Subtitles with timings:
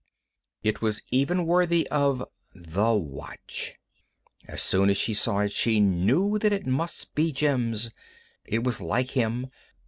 [0.63, 3.75] It was even worthy of The Watch.
[4.47, 7.91] As soon as she saw it she knew that it must be Jim's.
[8.43, 9.51] It was like him.